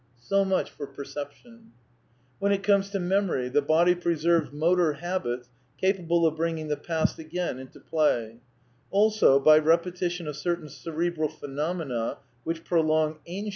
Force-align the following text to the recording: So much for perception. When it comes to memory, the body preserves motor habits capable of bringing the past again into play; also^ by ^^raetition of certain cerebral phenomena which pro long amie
So 0.17 0.43
much 0.43 0.71
for 0.71 0.87
perception. 0.87 1.73
When 2.39 2.51
it 2.51 2.63
comes 2.63 2.89
to 2.89 2.99
memory, 2.99 3.49
the 3.49 3.61
body 3.61 3.93
preserves 3.93 4.51
motor 4.51 4.93
habits 4.93 5.47
capable 5.79 6.25
of 6.25 6.35
bringing 6.35 6.69
the 6.69 6.75
past 6.75 7.19
again 7.19 7.59
into 7.59 7.79
play; 7.79 8.37
also^ 8.91 9.43
by 9.43 9.59
^^raetition 9.59 10.27
of 10.27 10.35
certain 10.35 10.69
cerebral 10.69 11.29
phenomena 11.29 12.17
which 12.43 12.63
pro 12.63 12.81
long 12.81 13.19
amie 13.27 13.49